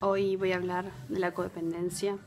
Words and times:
Hoy 0.00 0.36
voy 0.36 0.52
a 0.52 0.56
hablar 0.56 0.92
de 1.08 1.18
la 1.18 1.32
codependencia. 1.32 2.18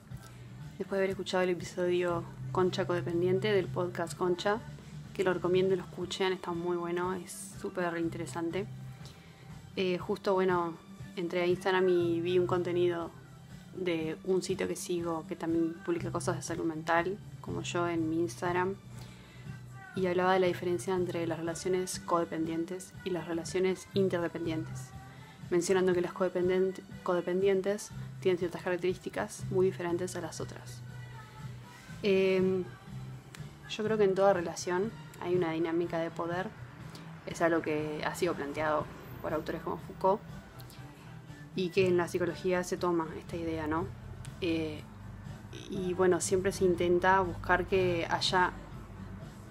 Después 0.80 0.98
de 0.98 0.98
haber 0.98 1.10
escuchado 1.12 1.44
el 1.44 1.52
episodio 1.52 2.24
Concha 2.52 2.88
Codependiente 2.88 3.52
del 3.54 3.68
podcast 3.68 4.18
Concha, 4.18 4.60
que 5.14 5.24
lo 5.24 5.36
recomiendo 5.36 5.76
y 5.76 5.78
lo 5.78 5.84
escuchen, 5.84 6.34
está 6.34 6.52
muy 6.52 6.78
bueno, 6.78 7.14
es 7.14 7.54
súper 7.62 7.96
interesante. 8.00 8.66
Eh, 9.76 10.00
justo, 10.00 10.34
bueno, 10.34 10.74
entré 11.16 11.44
a 11.44 11.46
Instagram 11.46 11.88
y 11.90 12.22
vi 12.22 12.40
un 12.40 12.48
contenido 12.48 13.12
de 13.76 14.18
un 14.24 14.42
sitio 14.42 14.68
que 14.68 14.76
sigo 14.76 15.28
que 15.28 15.36
también 15.36 15.76
publica 15.86 16.12
cosas 16.12 16.38
de 16.38 16.42
salud 16.42 16.66
mental, 16.66 17.20
como 17.40 17.62
yo 17.62 17.88
en 17.88 18.10
mi 18.10 18.20
Instagram, 18.22 18.78
y 19.96 20.08
hablaba 20.08 20.34
de 20.34 20.40
la 20.40 20.48
diferencia 20.48 20.96
entre 20.96 21.28
las 21.28 21.38
relaciones 21.38 22.00
codependientes 22.00 22.94
y 23.06 23.12
las 23.12 23.28
relaciones 23.28 23.88
interdependientes 23.94 24.90
mencionando 25.50 25.94
que 25.94 26.02
las 26.02 26.14
codependientes 26.14 27.92
tienen 28.20 28.38
ciertas 28.38 28.62
características 28.62 29.46
muy 29.50 29.66
diferentes 29.66 30.16
a 30.16 30.22
las 30.22 30.40
otras. 30.42 30.82
Em, 32.04 32.64
yo 33.70 33.84
creo 33.84 33.98
que 33.98 34.04
en 34.04 34.16
toda 34.16 34.34
relación 34.34 34.92
hay 35.22 35.36
una 35.36 35.52
dinámica 35.52 36.00
de 36.00 36.12
poder, 36.12 36.48
es 37.26 37.42
algo 37.42 37.62
que 37.62 38.02
ha 38.06 38.16
sido 38.16 38.34
planteado 38.34 38.86
por 39.22 39.34
autores 39.34 39.62
como 39.62 39.78
Foucault 39.78 40.22
y 41.56 41.70
que 41.70 41.88
en 41.88 41.98
la 41.98 42.08
psicología 42.08 42.64
se 42.64 42.78
toma 42.78 43.08
esta 43.18 43.36
idea, 43.36 43.68
¿no? 43.68 43.86
Eh, 44.42 44.84
y 45.70 45.94
bueno, 45.94 46.22
siempre 46.22 46.52
se 46.52 46.64
intenta 46.64 47.20
buscar 47.22 47.66
que 47.66 48.08
haya 48.10 48.54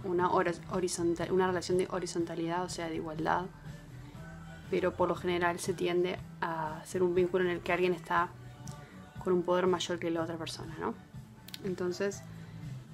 una, 0.04 0.30
horizontal, 0.30 1.32
una 1.32 1.46
relación 1.46 1.78
de 1.78 1.86
horizontalidad, 1.90 2.64
o 2.64 2.68
sea, 2.68 2.88
de 2.88 2.96
igualdad, 2.96 3.46
pero 4.70 4.94
por 4.94 5.08
lo 5.08 5.14
general 5.14 5.58
se 5.58 5.72
tiende 5.72 6.18
a 6.40 6.82
ser 6.84 7.02
un 7.02 7.14
vínculo 7.14 7.44
en 7.44 7.50
el 7.50 7.60
que 7.60 7.72
alguien 7.72 7.92
está 7.94 8.28
con 9.22 9.32
un 9.32 9.42
poder 9.42 9.66
mayor 9.66 9.98
que 9.98 10.10
la 10.10 10.22
otra 10.22 10.36
persona, 10.36 10.76
¿no? 10.80 10.94
Entonces, 11.64 12.22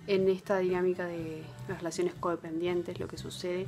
en 0.06 0.28
esta 0.28 0.58
dinámica 0.58 1.06
de 1.06 1.42
las 1.68 1.78
relaciones 1.78 2.14
codependientes, 2.14 2.98
lo 3.00 3.08
que 3.08 3.18
sucede 3.18 3.66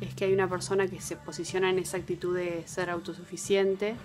es 0.00 0.14
que 0.14 0.26
hay 0.26 0.32
una 0.32 0.48
persona 0.48 0.86
que 0.86 1.00
se 1.00 1.16
posiciona 1.16 1.70
en 1.70 1.78
esa 1.78 1.96
actitud 1.96 2.36
de 2.36 2.62
ser 2.66 2.90
autosuficiente 2.90 3.96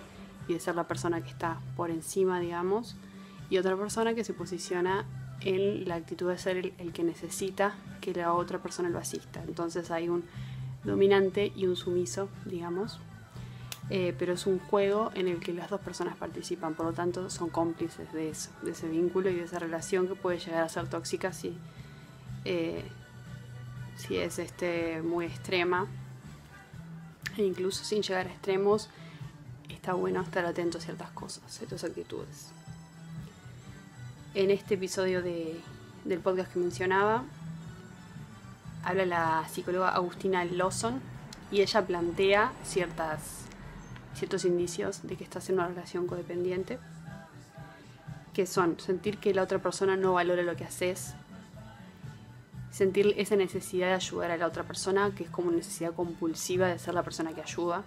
y 0.48 0.54
de 0.54 0.60
ser 0.60 0.74
la 0.74 0.88
persona 0.88 1.22
que 1.22 1.30
está 1.30 1.60
por 1.76 1.90
encima, 1.90 2.40
digamos, 2.40 2.96
y 3.48 3.58
otra 3.58 3.76
persona 3.76 4.14
que 4.14 4.24
se 4.24 4.34
posiciona 4.34 5.04
en 5.40 5.86
la 5.86 5.96
actitud 5.96 6.28
de 6.30 6.38
ser 6.38 6.56
el, 6.56 6.74
el 6.78 6.92
que 6.92 7.04
necesita 7.04 7.74
que 8.00 8.12
la 8.12 8.32
otra 8.32 8.58
persona 8.58 8.88
lo 8.88 8.98
asista. 8.98 9.42
Entonces 9.46 9.90
hay 9.90 10.08
un 10.08 10.24
dominante 10.84 11.52
y 11.54 11.66
un 11.66 11.76
sumiso, 11.76 12.28
digamos, 12.44 13.00
eh, 13.90 14.14
pero 14.18 14.32
es 14.32 14.46
un 14.46 14.58
juego 14.58 15.10
en 15.14 15.28
el 15.28 15.40
que 15.40 15.52
las 15.52 15.68
dos 15.68 15.80
personas 15.80 16.16
participan, 16.16 16.74
por 16.74 16.86
lo 16.86 16.92
tanto 16.92 17.28
son 17.28 17.50
cómplices 17.50 18.10
de 18.12 18.30
eso, 18.30 18.50
de 18.62 18.70
ese 18.70 18.88
vínculo 18.88 19.28
y 19.28 19.34
de 19.34 19.44
esa 19.44 19.58
relación 19.58 20.08
que 20.08 20.14
puede 20.14 20.38
llegar 20.38 20.62
a 20.62 20.68
ser 20.68 20.88
tóxica 20.88 21.32
si, 21.32 21.56
eh, 22.46 22.82
si 23.96 24.16
es 24.16 24.38
este, 24.38 25.02
muy 25.02 25.26
extrema. 25.26 25.86
E 27.36 27.42
incluso 27.42 27.84
sin 27.84 28.02
llegar 28.02 28.26
a 28.26 28.30
extremos, 28.30 28.88
está 29.68 29.92
bueno 29.92 30.22
estar 30.22 30.46
atento 30.46 30.78
a 30.78 30.80
ciertas 30.80 31.10
cosas, 31.10 31.44
a 31.44 31.48
ciertas 31.50 31.84
actitudes. 31.84 32.52
En 34.34 34.50
este 34.50 34.74
episodio 34.74 35.20
de, 35.20 35.60
del 36.04 36.20
podcast 36.20 36.52
que 36.52 36.58
mencionaba, 36.58 37.24
habla 38.82 39.04
la 39.04 39.48
psicóloga 39.48 39.90
Agustina 39.90 40.44
Lawson 40.44 41.00
y 41.50 41.60
ella 41.60 41.86
plantea 41.86 42.52
ciertas 42.64 43.44
ciertos 44.14 44.44
indicios 44.44 45.00
de 45.02 45.16
que 45.16 45.24
estás 45.24 45.48
en 45.48 45.56
una 45.56 45.68
relación 45.68 46.06
codependiente, 46.06 46.78
que 48.32 48.46
son 48.46 48.78
sentir 48.80 49.18
que 49.18 49.34
la 49.34 49.42
otra 49.42 49.58
persona 49.58 49.96
no 49.96 50.14
valora 50.14 50.42
lo 50.42 50.56
que 50.56 50.64
haces, 50.64 51.14
sentir 52.70 53.14
esa 53.16 53.36
necesidad 53.36 53.88
de 53.88 53.94
ayudar 53.94 54.32
a 54.32 54.36
la 54.36 54.46
otra 54.46 54.64
persona, 54.64 55.12
que 55.14 55.24
es 55.24 55.30
como 55.30 55.48
una 55.48 55.58
necesidad 55.58 55.94
compulsiva 55.94 56.66
de 56.66 56.78
ser 56.78 56.94
la 56.94 57.04
persona 57.04 57.32
que 57.32 57.40
ayuda, 57.40 57.84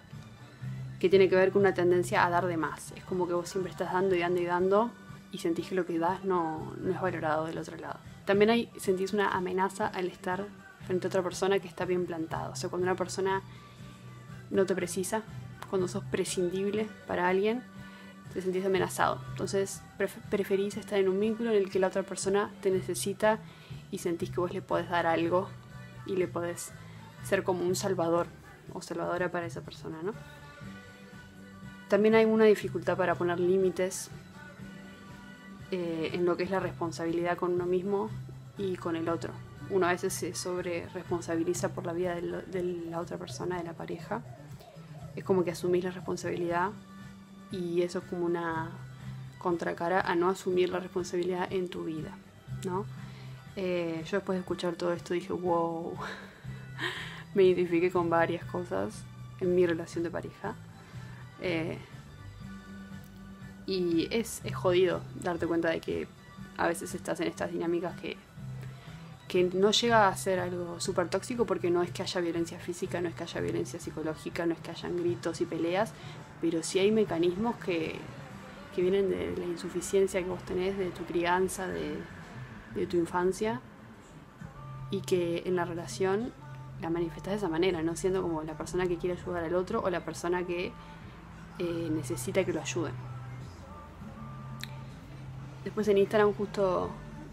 que 1.00 1.09
tiene 1.09 1.28
que 1.29 1.35
ver 1.35 1.51
con 1.51 1.62
una 1.62 1.74
tendencia 1.74 2.25
a 2.25 2.30
dar 2.30 2.46
de 2.47 2.57
más. 2.57 2.94
Es 2.96 3.03
como 3.03 3.28
que 3.28 3.34
vos 3.34 3.50
siempre 3.50 3.72
estás 3.72 3.91
dando 3.91 4.16
y 4.16 4.19
dando 4.19 4.40
y 4.40 4.46
dando 4.46 4.91
y 5.31 5.40
sentís 5.40 5.68
que 5.68 5.75
lo 5.75 5.85
que 5.85 6.00
das 6.00 6.24
no, 6.24 6.74
no 6.80 6.91
es 6.91 7.01
valorado 7.01 7.46
del 7.46 7.57
otro 7.57 7.75
lado. 7.78 8.00
También 8.25 8.50
hay, 8.50 8.72
sentís 8.78 9.13
una 9.13 9.30
amenaza 9.30 9.88
al 9.88 10.07
estar 10.07 10.46
frente 10.85 11.07
a 11.07 11.09
otra 11.09 11.22
persona 11.22 11.59
que 11.59 11.68
está 11.68 11.85
bien 11.85 12.06
plantada. 12.06 12.50
O 12.50 12.56
sea, 12.56 12.69
cuando 12.69 12.85
una 12.85 12.96
persona 12.96 13.41
no 14.50 14.66
te 14.66 14.74
precisa, 14.74 15.24
cuando 15.67 15.88
sos 15.88 16.03
prescindible 16.05 16.88
para 17.07 17.28
alguien, 17.28 17.63
te 18.33 18.41
sentís 18.41 18.66
amenazado. 18.66 19.22
Entonces 19.31 19.81
preferís 20.29 20.78
estar 20.78 21.00
en 21.00 21.09
un 21.09 21.19
vínculo 21.19 21.51
en 21.51 21.57
el 21.57 21.69
que 21.69 21.79
la 21.79 21.88
otra 21.88 22.03
persona 22.03 22.51
te 22.61 22.72
necesita 22.72 23.39
y 23.91 24.00
sentís 24.00 24.29
que 24.29 24.39
vos 24.39 24.53
le 24.53 24.61
podés 24.61 24.89
dar 24.89 25.07
algo 25.07 25.50
y 26.06 26.16
le 26.16 26.27
podés 26.27 26.72
ser 27.23 27.44
como 27.44 27.66
un 27.66 27.75
salvador 27.75 28.27
o 28.73 28.81
salvadora 28.81 29.31
para 29.31 29.45
esa 29.45 29.61
persona, 29.61 29.97
¿no? 30.03 30.13
También 31.88 32.16
hay 32.16 32.25
una 32.25 32.45
dificultad 32.45 32.97
para 32.97 33.16
poner 33.16 33.39
límites 33.39 34.09
eh, 35.72 36.11
en 36.13 36.25
lo 36.25 36.35
que 36.35 36.44
es 36.44 36.51
la 36.51 36.59
responsabilidad 36.59 37.38
con 37.38 37.53
uno 37.53 37.66
mismo 37.66 38.09
y 38.57 38.75
con 38.75 38.95
el 38.95 39.07
otro. 39.07 39.33
Uno 39.69 39.88
a 39.88 39.91
veces 39.91 40.13
se 40.13 40.33
sobre 40.33 40.88
responsabiliza 40.89 41.69
por 41.69 41.85
la 41.85 41.94
vida 41.94 42.16
de 42.16 42.63
la 42.89 43.00
otra 43.00 43.17
persona, 43.17 43.57
de 43.57 43.63
la 43.63 43.73
pareja, 43.73 44.22
es 45.17 45.23
como 45.23 45.44
que 45.44 45.51
asumís 45.51 45.83
la 45.83 45.89
responsabilidad 45.91 46.69
y 47.51 47.81
eso 47.81 48.00
es 48.00 48.05
como 48.05 48.25
una 48.25 48.69
contracara 49.39 50.01
a 50.01 50.16
no 50.16 50.29
asumir 50.29 50.69
la 50.69 50.79
responsabilidad 50.79 51.51
en 51.51 51.69
tu 51.69 51.85
vida, 51.85 52.11
¿no? 52.63 52.85
Eh, 53.56 54.03
yo 54.06 54.17
después 54.17 54.35
de 54.35 54.41
escuchar 54.41 54.75
todo 54.75 54.94
esto 54.94 55.16
dije, 55.16 55.33
wow, 55.33 55.95
me 57.33 57.44
identifiqué 57.44 57.91
con 57.91 58.11
varias 58.11 58.45
cosas 58.45 59.03
en 59.41 59.56
mi 59.56 59.66
relación 59.66 60.03
de 60.03 60.11
pareja. 60.11 60.53
Eh, 61.41 61.79
y 63.66 64.07
es, 64.11 64.41
es 64.44 64.56
jodido 64.56 65.01
darte 65.22 65.47
cuenta 65.47 65.69
de 65.69 65.81
que 65.81 66.07
a 66.57 66.67
veces 66.67 66.94
estás 66.94 67.19
en 67.22 67.27
estas 67.27 67.51
dinámicas 67.51 68.00
que 68.00 68.17
que 69.27 69.43
no 69.43 69.71
llega 69.71 70.07
a 70.07 70.15
ser 70.15 70.39
algo 70.39 70.79
súper 70.79 71.09
tóxico 71.09 71.45
porque 71.45 71.69
no 71.69 71.83
es 71.83 71.91
que 71.91 72.01
haya 72.01 72.21
violencia 72.21 72.59
física, 72.59 73.01
no 73.01 73.09
es 73.09 73.15
que 73.15 73.23
haya 73.23 73.41
violencia 73.41 73.79
psicológica, 73.79 74.45
no 74.45 74.53
es 74.53 74.59
que 74.59 74.71
hayan 74.71 74.95
gritos 74.97 75.41
y 75.41 75.45
peleas, 75.45 75.93
pero 76.41 76.63
sí 76.63 76.79
hay 76.79 76.91
mecanismos 76.91 77.55
que, 77.57 77.95
que 78.75 78.81
vienen 78.81 79.09
de 79.09 79.35
la 79.38 79.45
insuficiencia 79.45 80.21
que 80.21 80.29
vos 80.29 80.43
tenés, 80.43 80.77
de 80.77 80.91
tu 80.91 81.03
crianza, 81.03 81.67
de, 81.67 81.95
de 82.75 82.88
tu 82.88 82.95
infancia, 82.95 83.59
y 84.91 85.01
que 85.01 85.44
en 85.45 85.55
la 85.55 85.65
relación 85.65 86.31
la 86.81 86.89
manifestás 86.89 87.31
de 87.31 87.38
esa 87.38 87.49
manera, 87.49 87.81
no 87.81 87.95
siendo 87.95 88.21
como 88.21 88.44
la 88.44 88.53
persona 88.53 88.88
que 88.88 88.97
quiere 88.97 89.19
ayudar 89.19 89.44
al 89.44 89.55
otro 89.55 89.81
o 89.81 89.89
la 89.89 90.05
persona 90.05 90.45
que 90.45 90.71
eh, 91.59 91.89
necesita 91.91 92.45
que 92.45 92.53
lo 92.53 92.61
ayuden. 92.61 92.94
Después 95.63 95.88
en 95.89 95.97
Instagram 95.97 96.33
justo 96.33 96.91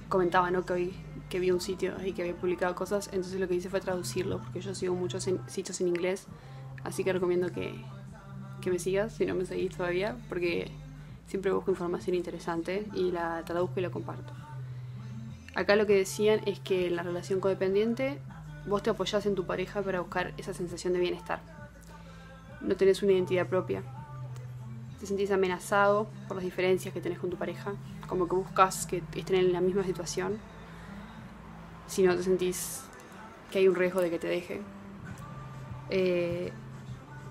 comentaba 0.09 0.51
¿no? 0.51 0.65
que 0.65 0.73
hoy 0.73 1.04
que 1.35 1.41
vi 1.41 1.51
un 1.51 1.61
sitio 1.61 1.95
ahí 1.99 2.13
que 2.13 2.23
había 2.23 2.37
publicado 2.37 2.77
cosas, 2.77 3.09
entonces 3.09 3.41
lo 3.41 3.49
que 3.49 3.57
hice 3.57 3.69
fue 3.69 3.81
traducirlo, 3.81 4.39
porque 4.39 4.61
yo 4.61 4.73
sigo 4.73 4.95
muchos 4.95 5.29
sitios 5.49 5.81
en 5.81 5.89
inglés, 5.89 6.29
así 6.85 7.03
que 7.03 7.13
recomiendo 7.13 7.51
que, 7.51 7.75
que 8.61 8.71
me 8.71 8.79
sigas 8.79 9.15
si 9.15 9.27
no 9.27 9.35
me 9.35 9.45
seguís 9.45 9.77
todavía, 9.77 10.17
porque 10.29 10.71
siempre 11.27 11.51
busco 11.51 11.73
información 11.73 12.15
interesante 12.15 12.87
y 12.95 13.11
la 13.11 13.43
traduzco 13.45 13.81
y 13.81 13.83
la 13.83 13.91
comparto. 13.91 14.33
Acá 15.57 15.75
lo 15.75 15.87
que 15.87 15.97
decían 15.97 16.41
es 16.47 16.61
que 16.61 16.87
en 16.87 16.95
la 16.95 17.03
relación 17.03 17.41
codependiente 17.41 18.21
vos 18.69 18.85
te 18.85 18.91
apoyás 18.91 19.27
en 19.27 19.35
tu 19.35 19.45
pareja 19.45 19.83
para 19.83 20.03
buscar 20.03 20.35
esa 20.37 20.55
sensación 20.55 20.93
de 20.93 21.01
bienestar. 21.01 21.41
No 22.61 22.77
tenés 22.77 23.03
una 23.03 23.11
identidad 23.11 23.49
propia. 23.49 23.83
Te 25.01 25.07
sentís 25.07 25.33
amenazado 25.33 26.07
por 26.29 26.37
las 26.37 26.45
diferencias 26.45 26.95
que 26.95 27.01
tenés 27.01 27.19
con 27.19 27.29
tu 27.29 27.37
pareja, 27.37 27.73
como 28.07 28.29
que 28.29 28.37
buscas 28.37 28.87
que 28.87 29.03
estén 29.17 29.35
en 29.35 29.53
la 29.53 29.61
misma 29.61 29.83
situación 29.83 30.39
si 31.87 32.03
no 32.03 32.15
te 32.17 32.23
sentís 32.23 32.85
que 33.51 33.59
hay 33.59 33.69
un 33.69 33.75
riesgo 33.75 34.01
de 34.01 34.11
que 34.11 34.19
te 34.19 34.27
deje. 34.27 34.63
Eh, 35.91 36.53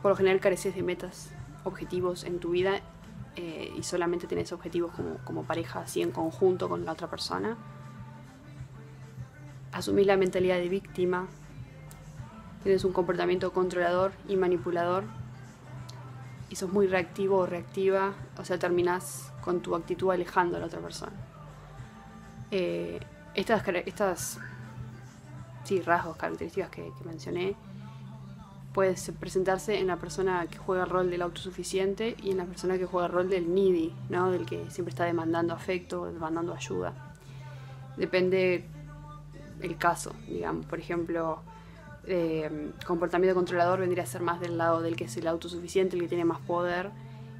por 0.01 0.11
lo 0.11 0.15
general 0.15 0.39
careces 0.39 0.75
de 0.75 0.83
metas, 0.83 1.31
objetivos 1.63 2.23
en 2.23 2.39
tu 2.39 2.51
vida 2.51 2.81
eh, 3.35 3.73
y 3.75 3.83
solamente 3.83 4.27
tienes 4.27 4.51
objetivos 4.51 4.91
como, 4.91 5.17
como, 5.23 5.43
pareja, 5.43 5.81
así 5.81 6.01
en 6.01 6.11
conjunto 6.11 6.69
con 6.69 6.85
la 6.85 6.91
otra 6.91 7.09
persona. 7.09 7.57
Asumís 9.71 10.05
la 10.05 10.17
mentalidad 10.17 10.57
de 10.57 10.69
víctima, 10.69 11.27
tienes 12.63 12.83
un 12.85 12.93
comportamiento 12.93 13.51
controlador 13.51 14.11
y 14.27 14.35
manipulador 14.35 15.03
y 16.49 16.55
sos 16.55 16.71
muy 16.71 16.87
reactivo 16.87 17.37
o 17.37 17.45
reactiva, 17.45 18.13
o 18.37 18.45
sea, 18.45 18.59
terminás 18.59 19.33
con 19.43 19.61
tu 19.61 19.75
actitud 19.75 20.11
alejando 20.11 20.57
a 20.57 20.59
la 20.59 20.67
otra 20.67 20.79
persona. 20.79 21.13
Eh, 22.51 22.99
estas, 23.35 23.67
estas 23.85 24.39
sí, 25.63 25.81
rasgos, 25.81 26.17
características 26.17 26.69
que, 26.69 26.91
mencioné, 27.05 27.55
puede 28.73 28.95
presentarse 29.19 29.79
en 29.79 29.87
la 29.87 29.97
persona 29.97 30.47
que 30.47 30.57
juega 30.57 30.83
el 30.83 30.89
rol 30.89 31.09
del 31.09 31.21
autosuficiente 31.21 32.15
y 32.21 32.31
en 32.31 32.37
la 32.37 32.45
persona 32.45 32.77
que 32.77 32.85
juega 32.85 33.07
el 33.07 33.13
rol 33.13 33.29
del 33.29 33.53
needy, 33.53 33.93
¿no? 34.09 34.31
del 34.31 34.45
que 34.45 34.69
siempre 34.71 34.89
está 34.91 35.05
demandando 35.05 35.53
afecto, 35.53 36.05
demandando 36.05 36.53
ayuda. 36.53 36.93
Depende 37.97 38.65
el 39.61 39.77
caso, 39.77 40.13
digamos. 40.27 40.65
Por 40.65 40.79
ejemplo, 40.79 41.41
eh, 42.05 42.71
comportamiento 42.85 43.35
controlador 43.35 43.79
vendría 43.79 44.03
a 44.03 44.07
ser 44.07 44.21
más 44.21 44.39
del 44.39 44.57
lado 44.57 44.81
del 44.81 44.95
que 44.95 45.05
es 45.05 45.17
el 45.17 45.27
autosuficiente, 45.27 45.95
el 45.95 46.01
que 46.01 46.07
tiene 46.07 46.25
más 46.25 46.39
poder, 46.39 46.89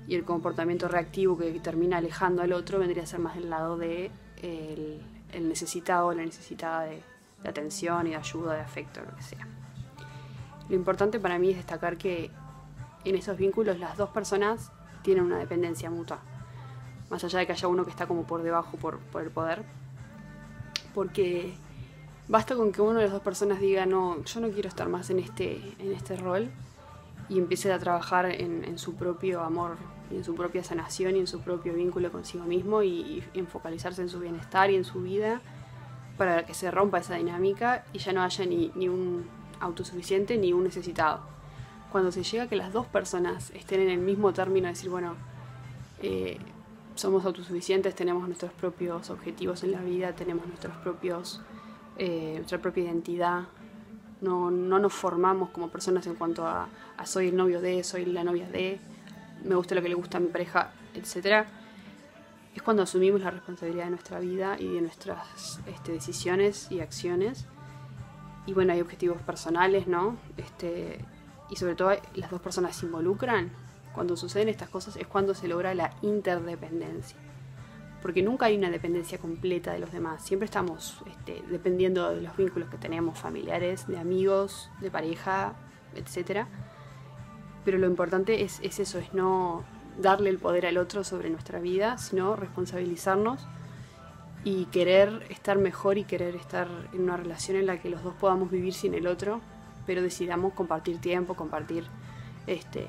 y 0.07 0.15
el 0.15 0.25
comportamiento 0.25 0.87
reactivo 0.87 1.37
que 1.37 1.51
termina 1.59 1.97
alejando 1.97 2.41
al 2.41 2.53
otro 2.53 2.77
vendría 2.77 3.03
a 3.03 3.07
ser 3.07 3.19
más 3.19 3.35
del 3.35 3.49
lado 3.49 3.77
de 3.77 4.11
necesitado 5.41 6.13
la 6.13 6.23
necesitada 6.23 6.83
de, 6.83 7.01
de 7.43 7.49
atención 7.49 8.07
y 8.07 8.11
de 8.11 8.15
ayuda, 8.15 8.53
de 8.53 8.61
afecto, 8.61 9.01
lo 9.01 9.15
que 9.15 9.23
sea. 9.23 9.47
Lo 10.69 10.75
importante 10.75 11.19
para 11.19 11.37
mí 11.37 11.51
es 11.51 11.57
destacar 11.57 11.97
que 11.97 12.31
en 13.05 13.15
esos 13.15 13.37
vínculos 13.37 13.79
las 13.79 13.97
dos 13.97 14.09
personas 14.09 14.71
tienen 15.01 15.25
una 15.25 15.37
dependencia 15.37 15.89
mutua, 15.89 16.19
más 17.09 17.23
allá 17.23 17.39
de 17.39 17.45
que 17.45 17.51
haya 17.51 17.67
uno 17.67 17.83
que 17.83 17.91
está 17.91 18.07
como 18.07 18.23
por 18.23 18.41
debajo 18.41 18.77
por, 18.77 18.99
el 19.21 19.29
poder, 19.29 19.63
porque 20.95 21.53
basta 22.27 22.55
con 22.55 22.71
que 22.71 22.81
una 22.81 22.99
de 22.99 23.05
las 23.05 23.13
dos 23.13 23.21
personas 23.21 23.59
diga, 23.59 23.85
no, 23.85 24.23
yo 24.23 24.39
no 24.39 24.49
quiero 24.49 24.69
estar 24.69 24.87
más 24.87 25.09
en 25.09 25.19
este, 25.19 25.75
en 25.79 25.91
este 25.91 26.15
rol, 26.15 26.49
y 27.33 27.39
empiece 27.39 27.71
a 27.71 27.79
trabajar 27.79 28.27
en, 28.27 28.77
su 28.77 28.93
propio 28.93 29.41
amor, 29.41 29.77
en 30.11 30.23
su 30.23 30.35
propia 30.35 30.63
sanación 30.63 31.15
y 31.15 31.19
en 31.19 31.27
su 31.27 31.41
propio 31.41 31.73
vínculo 31.73 32.11
consigo 32.11 32.45
mismo 32.45 32.83
y, 32.83 32.89
y, 32.89 33.23
en 33.33 33.47
focalizarse 33.47 34.03
en 34.03 34.09
su 34.09 34.19
bienestar 34.19 34.69
y 34.69 34.75
en 34.75 34.83
su 34.83 35.01
vida 35.01 35.41
para 36.15 36.45
que 36.45 36.53
se 36.53 36.69
rompa 36.69 36.99
esa 36.99 37.15
dinámica 37.15 37.85
y 37.91 37.97
ya 37.97 38.13
no 38.13 38.21
haya 38.21 38.45
ni, 38.45 38.71
ni 38.75 38.87
un 38.87 39.25
autosuficiente 39.59 40.37
ni 40.37 40.53
un 40.53 40.63
necesitado. 40.63 41.21
Cuando 41.91 42.11
se 42.11 42.23
llega 42.23 42.43
a 42.43 42.47
que 42.47 42.55
las 42.55 42.71
dos 42.71 42.85
personas 42.85 43.49
estén 43.55 43.81
en 43.81 43.89
el 43.89 43.99
mismo 43.99 44.31
término, 44.31 44.67
decir, 44.67 44.91
bueno, 44.91 45.15
eh, 46.01 46.37
somos 46.93 47.25
autosuficientes, 47.25 47.95
tenemos 47.95 48.27
nuestros 48.27 48.51
propios 48.53 49.09
objetivos 49.09 49.63
en 49.63 49.71
la 49.71 49.81
vida, 49.81 50.13
tenemos 50.13 50.45
nuestros 50.45 50.75
propios, 50.77 51.41
eh, 51.97 52.33
nuestra 52.35 52.59
propia 52.59 52.83
identidad, 52.83 53.45
no, 54.23 54.49
no, 54.49 54.79
nos 54.79 54.93
formamos 54.93 55.49
como 55.49 55.69
personas 55.69 56.07
en 56.07 56.15
cuanto 56.15 56.47
a, 56.47 56.67
soy 57.05 57.27
el 57.27 57.35
novio 57.35 57.61
de, 57.61 57.83
soy 57.83 58.05
la 58.05 58.23
novia 58.23 58.49
de, 58.49 58.79
me 59.43 59.55
gusta 59.55 59.75
lo 59.75 59.81
que 59.81 59.89
le 59.89 59.95
gusta 59.95 60.17
a 60.17 60.21
mi 60.21 60.27
pareja, 60.27 60.71
etc. 60.95 61.45
Es 62.55 62.61
cuando 62.63 62.83
asumimos 62.83 63.21
la 63.21 63.31
responsabilidad 63.31 63.85
de 63.85 63.91
nuestra 63.91 64.19
vida 64.19 64.55
y 64.59 64.73
de 64.73 64.81
nuestras 64.81 65.59
este, 65.67 65.91
decisiones 65.91 66.71
y 66.71 66.79
acciones 66.79 67.45
y 68.45 68.53
bueno, 68.53 68.73
hay 68.73 68.81
objetivos 68.81 69.21
personales, 69.21 69.87
¿no? 69.87 70.17
Este, 70.37 70.99
y 71.49 71.55
sobre 71.55 71.75
todo 71.75 71.91
las 72.15 72.29
dos 72.29 72.41
personas 72.41 72.75
se 72.75 72.85
involucran. 72.85 73.51
Cuando 73.93 74.17
suceden 74.17 74.49
estas 74.49 74.69
cosas 74.69 74.95
es 74.95 75.07
cuando 75.07 75.33
se 75.33 75.47
logra 75.47 75.73
la 75.73 75.93
interdependencia. 76.01 77.17
Porque 78.03 78.21
nunca 78.21 78.45
hay 78.45 78.57
una 78.57 78.69
dependencia 78.69 79.17
completa 79.17 79.73
de 79.73 79.79
los 79.79 79.91
demás. 79.91 80.23
Siempre 80.23 80.45
estamos 80.45 81.01
este, 81.07 81.41
dependiendo 81.49 82.13
de 82.13 82.21
los 82.21 82.37
vínculos 82.37 82.69
que 82.69 82.77
tenemos, 82.77 83.17
familiares, 83.17 83.87
de 83.87 83.97
amigos, 83.97 84.69
de 84.81 84.91
pareja, 84.91 85.53
etc. 85.95 86.45
Pero 87.65 87.79
lo 87.79 87.87
importante 87.87 88.43
es, 88.43 88.59
es 88.61 88.79
eso, 88.79 88.99
es 88.99 89.13
no 89.15 89.63
darle 89.99 90.29
el 90.29 90.37
poder 90.37 90.65
al 90.67 90.77
otro 90.77 91.03
sobre 91.03 91.31
nuestra 91.31 91.59
vida, 91.59 91.97
sino 91.97 92.35
responsabilizarnos 92.35 93.47
y 94.43 94.65
querer 94.65 95.25
estar 95.29 95.57
mejor 95.57 95.97
y 95.97 96.03
querer 96.03 96.35
estar 96.35 96.67
en 96.93 97.03
una 97.03 97.17
relación 97.17 97.57
en 97.57 97.65
la 97.65 97.79
que 97.79 97.89
los 97.89 98.03
dos 98.03 98.13
podamos 98.15 98.51
vivir 98.51 98.73
sin 98.73 98.93
el 98.93 99.07
otro, 99.07 99.39
pero 99.85 100.01
decidamos 100.01 100.53
compartir 100.53 100.99
tiempo, 100.99 101.35
compartir 101.35 101.85
este, 102.47 102.87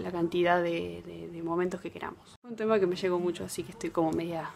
la 0.00 0.10
cantidad 0.10 0.62
de, 0.62 1.40
momentos 1.44 1.80
que 1.80 1.90
queramos. 1.90 2.36
Un 2.42 2.56
tema 2.56 2.80
que 2.80 2.86
me 2.86 2.96
llegó 2.96 3.18
mucho, 3.18 3.44
así 3.44 3.62
que 3.62 3.72
estoy 3.72 3.90
como 3.90 4.12
media 4.12 4.50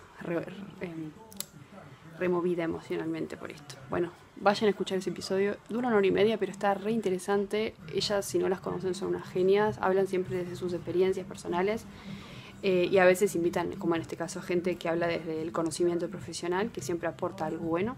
em, 0.80 1.10
removida 2.18 2.64
emocionalmente 2.64 3.36
por 3.36 3.50
esto. 3.50 3.76
Bueno, 3.90 4.10
vayan 4.36 4.66
a 4.68 4.70
escuchar 4.70 4.98
ese 4.98 5.10
episodio. 5.10 5.56
Dura 5.68 5.88
una 5.88 5.96
hora 5.96 6.06
y 6.06 6.10
media, 6.10 6.38
pero 6.38 6.52
está 6.52 6.74
re 6.74 6.92
interesante. 6.92 7.74
Ellas, 7.92 8.24
si 8.24 8.38
no 8.38 8.48
las 8.48 8.60
conocen, 8.60 8.94
son 8.94 9.08
unas 9.08 9.28
genias. 9.28 9.78
Hablan 9.80 10.06
siempre 10.06 10.36
desde 10.36 10.56
sus 10.56 10.72
experiencias 10.72 11.26
personales 11.26 11.84
eh, 12.62 12.88
y 12.90 12.98
a 12.98 13.04
veces 13.04 13.34
invitan, 13.34 13.76
como 13.76 13.94
en 13.94 14.00
este 14.00 14.16
caso, 14.16 14.42
gente 14.42 14.76
que 14.76 14.88
habla 14.88 15.06
desde 15.06 15.42
el 15.42 15.52
conocimiento 15.52 16.08
profesional, 16.08 16.72
que 16.72 16.80
siempre 16.80 17.08
aporta 17.08 17.46
algo 17.46 17.64
bueno. 17.64 17.96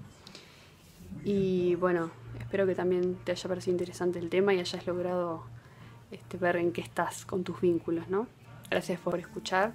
Y 1.24 1.74
bueno, 1.76 2.10
espero 2.38 2.66
que 2.66 2.74
también 2.74 3.16
te 3.24 3.32
haya 3.32 3.48
parecido 3.48 3.72
interesante 3.72 4.18
el 4.18 4.28
tema 4.28 4.54
y 4.54 4.60
hayas 4.60 4.86
logrado 4.86 5.44
este, 6.10 6.36
ver 6.36 6.56
en 6.56 6.72
qué 6.72 6.80
estás 6.80 7.24
con 7.24 7.44
tus 7.44 7.60
vínculos, 7.60 8.08
¿no? 8.08 8.26
Gracias 8.70 9.00
por 9.00 9.18
escuchar. 9.18 9.72